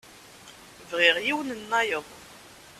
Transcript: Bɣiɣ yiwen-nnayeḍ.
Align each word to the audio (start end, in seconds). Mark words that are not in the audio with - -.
Bɣiɣ 0.89 1.15
yiwen-nnayeḍ. 1.25 2.05